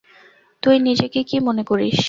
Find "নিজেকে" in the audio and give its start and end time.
0.79-1.19